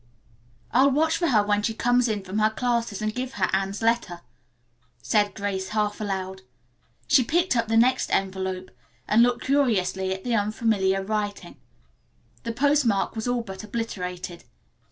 "I'll 0.71 0.89
watch 0.89 1.17
for 1.17 1.27
her 1.27 1.43
when 1.43 1.61
she 1.61 1.75
comes 1.75 2.07
in 2.07 2.23
from 2.23 2.39
her 2.39 2.49
classes 2.49 3.03
and 3.03 3.13
give 3.13 3.33
her 3.33 3.47
Anne's 3.53 3.83
letter," 3.83 4.21
said 5.03 5.35
Grace, 5.35 5.67
half 5.67 6.01
aloud. 6.01 6.41
She 7.05 7.23
picked 7.23 7.55
up 7.55 7.67
the 7.67 7.77
next 7.77 8.09
envelope 8.11 8.71
and 9.07 9.21
looked 9.21 9.45
curiously 9.45 10.11
at 10.11 10.23
the 10.23 10.33
unfamiliar 10.33 11.03
writing. 11.03 11.57
The 12.41 12.51
postmark 12.51 13.15
was 13.15 13.27
all 13.27 13.41
but 13.43 13.63
obliterated. 13.63 14.43